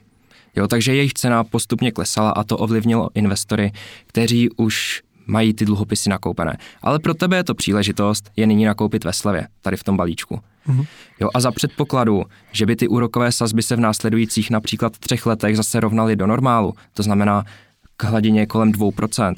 Jo, 0.55 0.67
takže 0.67 0.95
jejich 0.95 1.13
cena 1.13 1.43
postupně 1.43 1.91
klesala 1.91 2.29
a 2.31 2.43
to 2.43 2.57
ovlivnilo 2.57 3.09
investory, 3.13 3.71
kteří 4.07 4.49
už 4.49 5.03
mají 5.27 5.53
ty 5.53 5.65
dluhopisy 5.65 6.09
nakoupené. 6.09 6.57
Ale 6.81 6.99
pro 6.99 7.13
tebe 7.13 7.37
je 7.37 7.43
to 7.43 7.55
příležitost 7.55 8.31
je 8.35 8.47
nyní 8.47 8.65
nakoupit 8.65 9.03
ve 9.03 9.13
slevě, 9.13 9.47
tady 9.61 9.77
v 9.77 9.83
tom 9.83 9.97
balíčku. 9.97 10.39
Mm-hmm. 10.67 10.85
Jo, 11.19 11.29
a 11.33 11.39
za 11.39 11.51
předpokladu, 11.51 12.23
že 12.51 12.65
by 12.65 12.75
ty 12.75 12.87
úrokové 12.87 13.31
sazby 13.31 13.63
se 13.63 13.75
v 13.75 13.79
následujících 13.79 14.49
například 14.49 14.97
třech 14.97 15.25
letech 15.25 15.57
zase 15.57 15.79
rovnaly 15.79 16.15
do 16.15 16.27
normálu, 16.27 16.73
to 16.93 17.03
znamená 17.03 17.43
k 17.97 18.03
hladině 18.03 18.45
kolem 18.45 18.71
2%, 18.71 19.35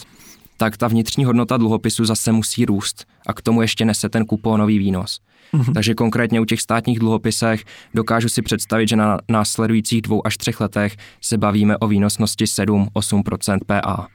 tak 0.57 0.77
ta 0.77 0.87
vnitřní 0.87 1.25
hodnota 1.25 1.57
dluhopisu 1.57 2.05
zase 2.05 2.31
musí 2.31 2.65
růst 2.65 3.05
a 3.27 3.33
k 3.33 3.41
tomu 3.41 3.61
ještě 3.61 3.85
nese 3.85 4.09
ten 4.09 4.25
kupónový 4.25 4.79
výnos. 4.79 5.19
Mm-hmm. 5.53 5.73
Takže 5.73 5.93
konkrétně 5.93 6.39
u 6.39 6.45
těch 6.45 6.61
státních 6.61 6.99
dluhopisech 6.99 7.63
dokážu 7.93 8.29
si 8.29 8.41
představit, 8.41 8.89
že 8.89 8.95
na 8.95 9.17
následujících 9.29 10.01
dvou 10.01 10.27
až 10.27 10.37
třech 10.37 10.61
letech 10.61 10.95
se 11.21 11.37
bavíme 11.37 11.77
o 11.77 11.87
výnosnosti 11.87 12.45
7-8% 12.45 13.59
PA. 13.65 14.07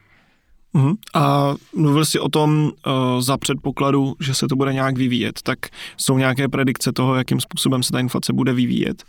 Uh-huh. 0.75 0.97
A 1.15 1.55
mluvil 1.77 2.05
jsi 2.05 2.19
o 2.19 2.29
tom 2.29 2.65
uh, 2.65 3.21
za 3.21 3.39
předpokladu, 3.39 4.15
že 4.21 4.35
se 4.35 4.49
to 4.49 4.57
bude 4.57 4.73
nějak 4.73 4.99
vyvíjet, 4.99 5.43
tak 5.43 5.59
jsou 5.97 6.19
nějaké 6.19 6.49
predikce 6.49 6.93
toho, 6.93 7.15
jakým 7.15 7.41
způsobem 7.41 7.83
se 7.83 7.93
ta 7.93 8.01
inflace 8.01 8.33
bude 8.33 8.53
vyvíjet? 8.53 9.05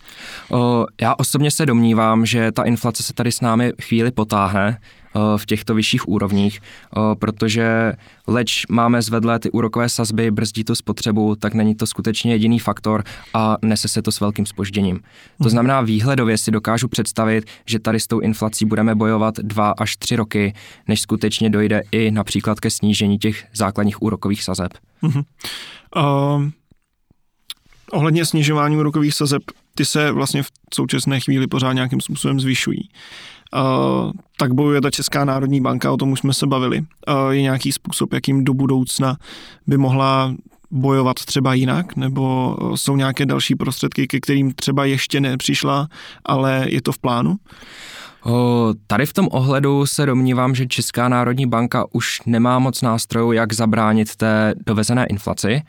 Uh, 0.50 0.60
já 1.02 1.16
osobně 1.18 1.52
se 1.52 1.66
domnívám, 1.66 2.26
že 2.26 2.52
ta 2.52 2.64
inflace 2.64 3.04
se 3.04 3.14
tady 3.14 3.32
s 3.32 3.42
námi 3.42 3.74
chvíli 3.82 4.12
potáhne, 4.12 4.80
v 5.38 5.46
těchto 5.46 5.74
vyšších 5.74 6.08
úrovních, 6.08 6.60
eh, 6.62 7.00
protože 7.16 7.94
leč 8.28 8.66
máme 8.70 9.02
zvedlé 9.02 9.40
ty 9.40 9.52
úrokové 9.52 9.90
sazby, 9.90 10.32
brzdí 10.32 10.64
tu 10.64 10.76
spotřebu, 10.76 11.36
tak 11.36 11.54
není 11.54 11.76
to 11.76 11.88
skutečně 11.88 12.32
jediný 12.32 12.60
faktor 12.60 13.04
a 13.34 13.58
nese 13.62 13.88
se 13.88 14.02
to 14.02 14.12
s 14.12 14.20
velkým 14.20 14.46
spožděním. 14.46 14.98
To 14.98 15.04
mhm. 15.44 15.50
znamená, 15.50 15.82
výhledově 15.82 16.38
si 16.38 16.52
dokážu 16.52 16.88
představit, 16.88 17.46
že 17.66 17.80
tady 17.80 18.00
s 18.00 18.08
tou 18.08 18.20
inflací 18.20 18.66
budeme 18.66 18.96
bojovat 18.96 19.36
dva 19.38 19.72
až 19.72 19.98
tři 19.98 20.16
roky, 20.16 20.54
než 20.88 21.02
skutečně 21.02 21.50
dojde 21.50 21.82
i 21.92 22.12
například 22.12 22.60
ke 22.60 22.70
snížení 22.70 23.18
těch 23.18 23.46
základních 23.54 24.02
úrokových 24.02 24.44
sazeb. 24.44 24.72
Uh-huh. 25.04 25.24
Uh, 25.96 26.50
ohledně 27.92 28.26
snižování 28.26 28.78
úrokových 28.78 29.14
sazeb, 29.14 29.44
ty 29.76 29.86
se 29.86 30.12
vlastně 30.12 30.44
v 30.44 30.48
současné 30.74 31.20
chvíli 31.20 31.48
pořád 31.48 31.74
nějakým 31.74 32.02
způsobem 32.02 32.40
zvyšují. 32.40 32.90
Uh, 33.56 34.12
tak 34.38 34.54
bojuje 34.54 34.82
ta 34.82 34.92
Česká 34.92 35.26
národní 35.26 35.62
banka, 35.62 35.92
o 35.92 35.98
tom 35.98 36.12
už 36.12 36.20
jsme 36.20 36.34
se 36.34 36.48
bavili. 36.48 36.80
Uh, 36.80 36.86
je 37.30 37.42
nějaký 37.42 37.72
způsob, 37.72 38.14
jakým 38.14 38.44
do 38.44 38.54
budoucna 38.54 39.18
by 39.68 39.78
mohla 39.78 40.34
bojovat 40.72 41.16
třeba 41.26 41.54
jinak, 41.54 41.96
nebo 41.96 42.58
jsou 42.76 42.96
nějaké 42.96 43.26
další 43.26 43.56
prostředky, 43.56 44.08
ke 44.08 44.20
kterým 44.20 44.54
třeba 44.54 44.86
ještě 44.86 45.22
nepřišla, 45.22 45.88
ale 46.26 46.66
je 46.70 46.82
to 46.82 46.92
v 46.92 47.00
plánu? 47.00 47.36
Tady 48.88 49.06
v 49.06 49.14
tom 49.14 49.28
ohledu 49.32 49.86
se 49.86 50.06
domnívám, 50.06 50.56
že 50.56 50.68
Česká 50.68 51.10
národní 51.10 51.48
banka 51.48 51.86
už 51.94 52.22
nemá 52.26 52.60
moc 52.60 52.82
nástrojů, 52.82 53.32
jak 53.32 53.54
zabránit 53.54 54.16
té 54.16 54.54
dovezené 54.66 55.06
inflaci. 55.06 55.62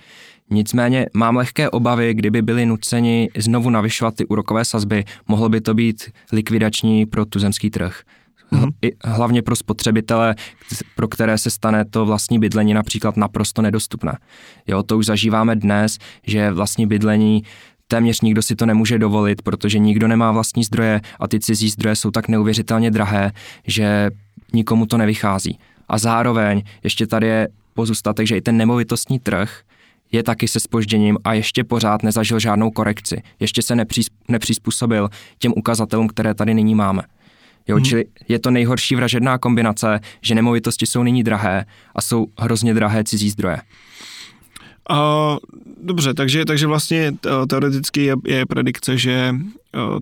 Nicméně 0.50 1.06
mám 1.14 1.36
lehké 1.36 1.70
obavy, 1.70 2.14
kdyby 2.14 2.42
byli 2.42 2.66
nuceni 2.66 3.28
znovu 3.36 3.70
navyšovat 3.70 4.14
ty 4.14 4.26
úrokové 4.26 4.64
sazby, 4.64 5.04
mohlo 5.28 5.48
by 5.48 5.60
to 5.60 5.74
být 5.74 6.10
likvidační 6.32 7.06
pro 7.06 7.24
tuzemský 7.24 7.70
trh. 7.70 8.00
Mm-hmm. 8.52 8.92
Hlavně 9.04 9.42
pro 9.42 9.56
spotřebitele, 9.56 10.34
pro 10.96 11.08
které 11.08 11.38
se 11.38 11.50
stane 11.50 11.84
to 11.84 12.06
vlastní 12.06 12.38
bydlení 12.38 12.74
například 12.74 13.16
naprosto 13.16 13.62
nedostupné. 13.62 14.18
Jo, 14.66 14.82
to 14.82 14.98
už 14.98 15.06
zažíváme 15.06 15.56
dnes, 15.56 15.98
že 16.26 16.50
vlastní 16.50 16.86
bydlení 16.86 17.42
téměř 17.88 18.20
nikdo 18.20 18.42
si 18.42 18.56
to 18.56 18.66
nemůže 18.66 18.98
dovolit, 18.98 19.42
protože 19.42 19.78
nikdo 19.78 20.08
nemá 20.08 20.32
vlastní 20.32 20.64
zdroje 20.64 21.00
a 21.20 21.28
ty 21.28 21.40
cizí 21.40 21.68
zdroje 21.68 21.96
jsou 21.96 22.10
tak 22.10 22.28
neuvěřitelně 22.28 22.90
drahé, 22.90 23.32
že 23.66 24.10
nikomu 24.52 24.86
to 24.86 24.98
nevychází. 24.98 25.58
A 25.88 25.98
zároveň 25.98 26.62
ještě 26.84 27.06
tady 27.06 27.26
je 27.26 27.48
pozůstatek, 27.74 28.26
že 28.26 28.36
i 28.36 28.40
ten 28.40 28.56
nemovitostní 28.56 29.18
trh 29.18 29.60
je 30.12 30.22
taky 30.22 30.48
se 30.48 30.60
spožděním 30.60 31.18
a 31.24 31.32
ještě 31.34 31.64
pořád 31.64 32.02
nezažil 32.02 32.38
žádnou 32.38 32.70
korekci. 32.70 33.22
Ještě 33.40 33.62
se 33.62 33.76
nepřizpůsobil 34.28 35.08
těm 35.38 35.52
ukazatelům, 35.56 36.08
které 36.08 36.34
tady 36.34 36.54
nyní 36.54 36.74
máme. 36.74 37.02
Jo, 37.68 37.76
hmm. 37.76 37.84
čili 37.84 38.04
je 38.28 38.38
to 38.38 38.50
nejhorší 38.50 38.94
vražedná 38.94 39.38
kombinace, 39.38 40.00
že 40.22 40.34
nemovitosti 40.34 40.86
jsou 40.86 41.02
nyní 41.02 41.22
drahé 41.22 41.64
a 41.94 42.02
jsou 42.02 42.26
hrozně 42.38 42.74
drahé 42.74 43.04
cizí 43.04 43.30
zdroje. 43.30 43.58
Uh, 44.90 44.96
dobře, 45.82 46.14
takže, 46.14 46.44
takže 46.44 46.66
vlastně 46.66 47.12
teoreticky 47.48 48.04
je, 48.04 48.14
je 48.26 48.46
predikce, 48.46 48.98
že 48.98 49.34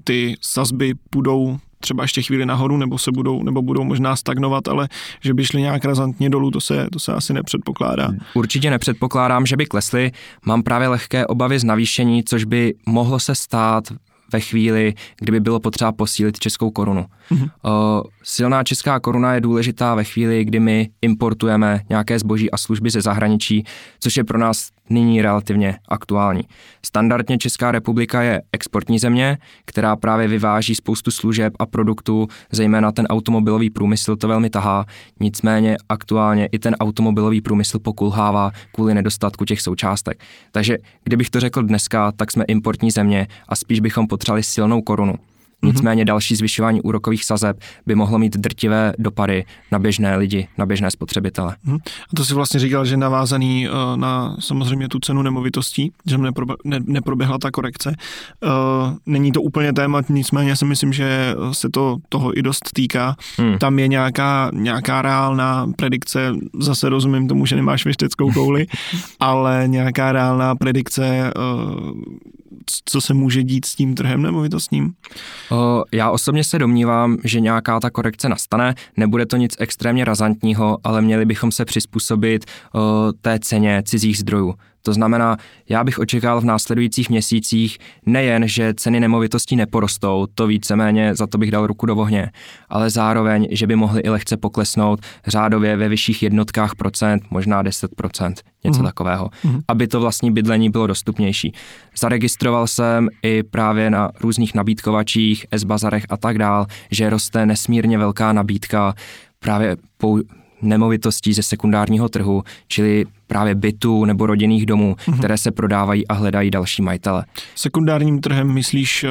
ty 0.05 0.35
sazby 0.41 0.95
půjdou 1.11 1.59
třeba 1.81 2.03
ještě 2.05 2.23
chvíli 2.23 2.47
nahoru, 2.47 2.77
nebo 2.77 2.99
se 2.99 3.13
budou, 3.13 3.43
nebo 3.43 3.63
budou 3.63 3.85
možná 3.85 4.17
stagnovat, 4.17 4.69
ale 4.69 4.89
že 5.21 5.35
by 5.35 5.45
šly 5.45 5.61
nějak 5.61 5.85
razantně 5.85 6.31
dolů, 6.31 6.51
to 6.51 6.61
se, 6.61 6.87
to 6.93 6.99
se 6.99 7.13
asi 7.13 7.33
nepředpokládá. 7.33 8.09
Určitě 8.35 8.71
nepředpokládám, 8.71 9.47
že 9.47 9.57
by 9.57 9.67
klesly. 9.67 10.13
Mám 10.47 10.63
právě 10.63 10.89
lehké 10.89 11.27
obavy 11.27 11.59
z 11.59 11.65
navýšení, 11.65 12.25
což 12.25 12.45
by 12.45 12.75
mohlo 12.87 13.21
se 13.21 13.35
stát 13.35 13.85
ve 14.33 14.41
chvíli, 14.41 14.95
kdyby 15.21 15.41
bylo 15.41 15.61
potřeba 15.61 15.93
posílit 15.93 16.39
českou 16.39 16.71
korunu. 16.71 17.07
Mm-hmm. 17.31 17.51
Silná 18.23 18.65
česká 18.65 19.01
koruna 19.01 19.35
je 19.35 19.41
důležitá 19.41 19.95
ve 19.95 20.05
chvíli, 20.05 20.45
kdy 20.45 20.61
my 20.61 20.89
importujeme 21.03 21.81
nějaké 21.89 22.19
zboží 22.19 22.51
a 22.51 22.57
služby 22.57 22.91
ze 22.91 23.01
zahraničí, 23.01 23.65
což 24.01 24.17
je 24.17 24.25
pro 24.25 24.39
nás 24.39 24.71
nyní 24.91 25.23
relativně 25.23 25.79
aktuální. 25.89 26.43
Standardně 26.87 27.39
Česká 27.39 27.73
republika 27.73 28.23
je 28.23 28.43
exportní 28.53 28.99
země, 28.99 29.39
která 29.65 29.97
právě 29.97 30.29
vyváží 30.29 30.75
spoustu 30.75 31.11
služeb 31.11 31.53
a 31.59 31.67
produktů, 31.67 32.29
zejména 32.53 32.93
ten 32.93 33.07
automobilový 33.07 33.71
průmysl 33.71 34.17
to 34.17 34.29
velmi 34.29 34.51
tahá, 34.51 34.87
nicméně 35.21 35.77
aktuálně 35.89 36.47
i 36.47 36.59
ten 36.59 36.75
automobilový 36.81 37.41
průmysl 37.41 37.79
pokulhává 37.79 38.51
kvůli 38.75 38.95
nedostatku 38.95 39.45
těch 39.45 39.61
součástek. 39.61 40.23
Takže 40.53 40.79
kdybych 41.05 41.31
to 41.31 41.41
řekl 41.41 41.63
dneska, 41.63 42.13
tak 42.13 42.31
jsme 42.31 42.45
importní 42.45 42.91
země 42.91 43.27
a 43.49 43.57
spíš 43.57 43.81
bychom 43.81 44.07
potřebovali 44.07 44.43
silnou 44.43 44.83
korunu. 44.83 45.15
Mhm. 45.63 45.73
Nicméně 45.73 46.05
další 46.05 46.37
zvyšování 46.37 46.83
úrokových 46.83 47.25
sazeb 47.25 47.61
by 47.87 47.95
mohlo 47.95 48.19
mít 48.19 48.37
drtivé 48.37 48.93
dopady 48.99 49.45
na 49.73 49.79
běžné 49.79 50.17
lidi, 50.17 50.49
na 50.59 50.67
běžné 50.67 50.91
spotřebitele. 50.91 51.57
Mhm. 51.65 51.79
A 52.13 52.17
to 52.17 52.25
si 52.25 52.35
vlastně 52.35 52.61
říkal, 52.61 52.85
že 52.85 52.97
navázaný 52.97 53.69
eh, 53.69 53.71
na 53.97 54.37
samozřejmě 54.39 54.89
tu 54.89 54.99
cenu 54.99 55.23
nemovitostí, 55.23 55.93
že 56.07 56.19
neproběhla 56.87 57.39
ta 57.39 57.51
korekce. 57.51 57.95
Eh, 57.97 58.49
není 59.07 59.33
to 59.33 59.43
úplně 59.43 59.73
téma, 59.73 60.03
nicméně 60.09 60.57
si 60.57 60.65
myslím, 60.65 60.93
že 60.93 61.35
se 61.53 61.69
to 61.69 61.97
toho 62.09 62.39
i 62.39 62.43
dost 62.43 62.71
týká. 62.75 63.17
Hmm. 63.39 63.59
Tam 63.59 63.79
je 63.79 63.89
nějaká, 63.89 64.51
nějaká 64.55 65.03
reálná 65.03 65.67
predikce, 65.77 66.33
zase 66.61 66.89
rozumím 66.89 67.29
tomu, 67.29 67.47
že 67.47 67.57
nemáš 67.57 67.85
věšteckou 67.85 68.33
kouli, 68.33 68.67
ale 69.21 69.65
nějaká 69.67 70.13
reálná 70.13 70.55
predikce, 70.55 71.07
eh, 71.07 71.33
co 72.85 73.01
se 73.01 73.15
může 73.15 73.43
dít 73.43 73.65
s 73.65 73.75
tím 73.75 73.95
trhem 73.95 74.23
nemovitostním? 74.23 74.93
Já 75.93 76.11
osobně 76.11 76.45
se 76.45 76.59
domnívám, 76.59 77.17
že 77.25 77.41
nějaká 77.41 77.81
ta 77.81 77.91
korekce 77.91 78.29
nastane, 78.29 78.75
nebude 78.97 79.27
to 79.27 79.37
nic 79.37 79.57
extrémně 79.59 80.05
razantního, 80.05 80.79
ale 80.85 81.03
měli 81.03 81.25
bychom 81.25 81.53
se 81.53 81.65
přizpůsobit 81.65 82.45
té 83.21 83.39
ceně 83.39 83.83
cizích 83.87 84.19
zdrojů. 84.19 84.55
To 84.83 84.93
znamená, 84.93 85.37
já 85.69 85.85
bych 85.85 85.99
očekával 85.99 86.41
v 86.41 86.45
následujících 86.45 87.11
měsících 87.11 87.79
nejen, 88.07 88.49
že 88.49 88.75
ceny 88.75 89.01
nemovitostí 89.01 89.57
neporostou, 89.57 90.27
to 90.35 90.47
víceméně 90.47 91.15
za 91.15 91.27
to 91.27 91.39
bych 91.39 91.51
dal 91.51 91.67
ruku 91.67 91.87
do 91.87 91.97
ohně, 91.97 92.31
ale 92.69 92.91
zároveň, 92.91 93.49
že 93.51 93.67
by 93.67 93.77
mohly 93.77 94.01
i 94.01 94.09
lehce 94.09 94.37
poklesnout 94.37 95.01
řádově 95.27 95.77
ve 95.77 95.89
vyšších 95.89 96.23
jednotkách 96.23 96.75
procent, 96.75 97.23
možná 97.31 97.63
10 97.63 97.95
procent, 97.95 98.43
něco 98.65 98.79
mm. 98.81 98.85
takového, 98.87 99.31
mm. 99.45 99.61
aby 99.69 99.89
to 99.89 100.01
vlastní 100.01 100.33
bydlení 100.33 100.71
bylo 100.71 100.87
dostupnější. 100.87 101.53
Zaregistroval 101.99 102.67
jsem 102.67 103.09
i 103.23 103.43
právě 103.43 103.91
na 103.91 104.11
různých 104.21 104.55
nabídkovačích, 104.55 105.47
S-bazarech 105.51 106.05
a 106.09 106.17
tak 106.17 106.39
dál, 106.39 106.67
že 106.91 107.11
roste 107.11 107.47
nesmírně 107.47 107.99
velká 107.99 108.33
nabídka 108.33 108.95
právě 109.39 109.77
nemovitostí 110.63 111.33
ze 111.33 111.43
sekundárního 111.43 112.09
trhu, 112.09 112.43
čili 112.69 113.05
právě 113.31 113.55
bytů 113.55 114.05
nebo 114.05 114.27
rodinných 114.27 114.67
domů, 114.67 114.97
mm-hmm. 114.99 115.19
které 115.19 115.39
se 115.39 115.51
prodávají 115.51 116.09
a 116.09 116.15
hledají 116.15 116.51
další 116.51 116.83
majitele. 116.83 117.25
Sekundárním 117.55 118.21
trhem 118.21 118.53
myslíš 118.53 119.05
uh, 119.05 119.11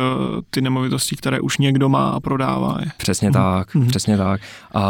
ty 0.49 0.61
nemovitosti, 0.61 1.15
které 1.15 1.39
už 1.39 1.57
někdo 1.57 1.89
má 1.89 2.09
a 2.09 2.19
prodává 2.19 2.77
je? 2.79 2.91
Přesně 2.97 3.29
mm-hmm. 3.29 3.57
tak, 3.57 3.75
mm-hmm. 3.75 3.87
přesně 3.87 4.17
tak. 4.17 4.41
Uh, 4.75 4.81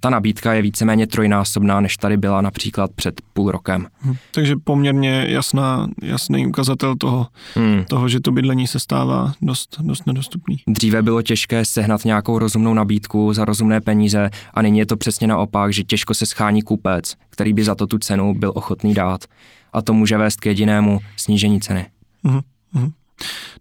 ta 0.00 0.10
nabídka 0.10 0.52
je 0.52 0.62
víceméně 0.62 1.06
trojnásobná, 1.06 1.80
než 1.80 1.96
tady 1.96 2.16
byla 2.16 2.40
například 2.40 2.90
před 2.94 3.20
půl 3.32 3.50
rokem. 3.50 3.86
Mm-hmm. 4.06 4.16
Takže 4.34 4.54
poměrně 4.64 5.26
jasná, 5.28 5.88
jasný 6.02 6.46
ukazatel 6.46 6.96
toho, 6.96 7.26
mm. 7.56 7.84
toho, 7.88 8.08
že 8.08 8.20
to 8.20 8.32
bydlení 8.32 8.66
se 8.66 8.80
stává 8.80 9.32
dost, 9.42 9.76
dost 9.80 10.06
nedostupný. 10.06 10.56
Dříve 10.66 11.02
bylo 11.02 11.22
těžké 11.22 11.64
sehnat 11.64 12.04
nějakou 12.04 12.38
rozumnou 12.38 12.74
nabídku 12.74 13.32
za 13.32 13.44
rozumné 13.44 13.80
peníze 13.80 14.30
a 14.54 14.62
nyní 14.62 14.78
je 14.78 14.86
to 14.86 14.96
přesně 14.96 15.26
naopak, 15.26 15.72
že 15.72 15.84
těžko 15.84 16.14
se 16.14 16.26
schání 16.26 16.62
kupec, 16.62 17.14
který 17.38 17.52
by 17.52 17.64
za 17.64 17.74
to 17.74 17.86
tu 17.86 17.98
cenu 17.98 18.34
byl 18.34 18.52
ochotný 18.54 18.94
dát. 18.94 19.24
A 19.72 19.82
to 19.82 19.92
může 19.92 20.18
vést 20.18 20.40
k 20.40 20.46
jedinému 20.46 20.98
snížení 21.16 21.60
ceny. 21.60 21.86
Mm-hmm. 22.24 22.92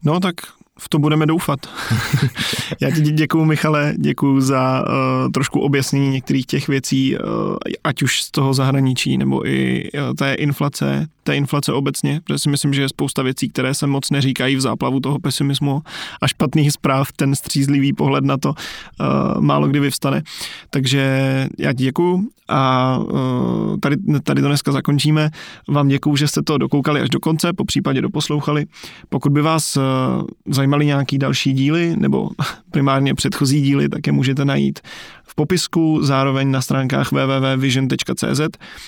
No 0.03 0.19
tak 0.19 0.35
v 0.79 0.89
to 0.89 0.99
budeme 0.99 1.25
doufat. 1.25 1.59
Já 2.81 2.91
ti 2.91 3.01
děkuju, 3.01 3.45
Michale, 3.45 3.93
děkuju 3.97 4.41
za 4.41 4.83
uh, 4.87 5.31
trošku 5.31 5.59
objasnění 5.59 6.09
některých 6.09 6.45
těch 6.45 6.67
věcí, 6.67 7.17
uh, 7.17 7.21
ať 7.83 8.03
už 8.03 8.21
z 8.21 8.31
toho 8.31 8.53
zahraničí, 8.53 9.17
nebo 9.17 9.47
i 9.47 9.89
uh, 9.93 10.13
té 10.13 10.33
inflace, 10.33 11.07
té 11.23 11.35
inflace 11.35 11.73
obecně, 11.73 12.21
protože 12.23 12.39
si 12.39 12.49
myslím, 12.49 12.73
že 12.73 12.81
je 12.81 12.89
spousta 12.89 13.23
věcí, 13.23 13.49
které 13.49 13.73
se 13.73 13.87
moc 13.87 14.09
neříkají 14.09 14.55
v 14.55 14.61
záplavu 14.61 14.99
toho 14.99 15.19
pesimismu 15.19 15.81
a 16.21 16.27
špatných 16.27 16.71
zpráv, 16.71 17.11
ten 17.11 17.35
střízlivý 17.35 17.93
pohled 17.93 18.23
na 18.23 18.37
to 18.37 18.49
uh, 18.49 19.41
málo 19.41 19.67
kdy 19.67 19.79
vyvstane. 19.79 20.23
Takže 20.69 21.47
já 21.59 21.73
ti 21.73 21.83
děkuju 21.83 22.27
a 22.47 22.97
uh, 22.97 23.77
tady, 23.79 23.97
tady 24.23 24.41
to 24.41 24.47
dneska 24.47 24.71
zakončíme. 24.71 25.29
Vám 25.67 25.87
děkuju, 25.87 26.15
že 26.15 26.27
jste 26.27 26.41
to 26.41 26.57
dokoukali 26.57 27.01
až 27.01 27.09
do 27.09 27.19
konce, 27.19 27.53
po 27.53 27.65
případě 27.65 28.01
doposlouchali. 28.01 28.65
Pokud 29.09 29.31
by 29.31 29.41
vás 29.41 29.77
uh, 29.77 29.83
zajímaly 30.67 30.85
nějaký 30.85 31.17
další 31.17 31.53
díly, 31.53 31.95
nebo 31.97 32.29
primárně 32.71 33.13
předchozí 33.13 33.61
díly, 33.61 33.89
tak 33.89 34.07
je 34.07 34.13
můžete 34.13 34.45
najít 34.45 34.79
v 35.23 35.35
popisku, 35.35 36.03
zároveň 36.03 36.51
na 36.51 36.61
stránkách 36.61 37.11
www.vision.cz. 37.11 38.41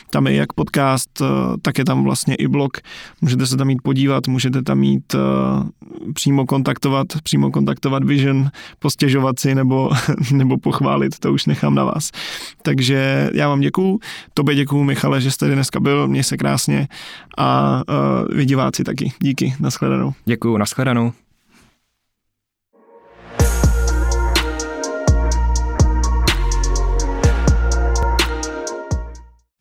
Tam 0.09 0.27
je 0.27 0.35
jak 0.35 0.53
podcast, 0.53 1.21
tak 1.61 1.77
je 1.77 1.85
tam 1.85 2.03
vlastně 2.03 2.35
i 2.35 2.47
blog. 2.47 2.77
Můžete 3.21 3.45
se 3.45 3.57
tam 3.57 3.69
jít 3.69 3.81
podívat, 3.83 4.27
můžete 4.27 4.61
tam 4.61 4.83
jít 4.83 5.13
uh, 5.13 6.11
přímo 6.13 6.45
kontaktovat, 6.45 7.07
přímo 7.23 7.51
kontaktovat 7.51 8.03
Vision, 8.03 8.49
postěžovat 8.79 9.39
si 9.39 9.55
nebo, 9.55 9.89
nebo 10.31 10.57
pochválit, 10.57 11.19
to 11.19 11.33
už 11.33 11.45
nechám 11.45 11.75
na 11.75 11.83
vás. 11.83 12.11
Takže 12.61 13.29
já 13.33 13.49
vám 13.49 13.59
děkuju, 13.59 13.99
tobě 14.33 14.55
děkuju 14.55 14.83
Michale, 14.83 15.21
že 15.21 15.31
jste 15.31 15.53
dneska 15.53 15.79
byl, 15.79 16.07
měj 16.07 16.23
se 16.23 16.37
krásně 16.37 16.87
a 17.37 17.81
uh, 17.89 18.37
vy 18.37 18.45
diváci 18.45 18.83
taky. 18.83 19.11
Díky, 19.19 19.55
nashledanou. 19.59 20.13
Děkuju, 20.25 20.57
nashledanou. 20.57 21.13